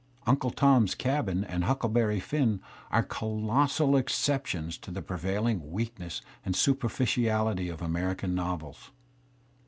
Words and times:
"Unde 0.25 0.55
Tom*s 0.57 0.95
Cabin" 0.95 1.43
and 1.43 1.63
"Huclde 1.65 1.89
j 1.89 1.93
berry 1.93 2.19
Firm" 2.19 2.59
are 2.89 3.03
colossal 3.03 3.95
exceptions 3.95 4.79
to 4.79 4.89
the 4.89 5.03
prevailing 5.03 5.71
weak 5.71 5.99
ness 5.99 6.23
and 6.43 6.55
superficiality 6.55 7.69
of 7.69 7.83
American 7.83 8.33
novels. 8.33 8.89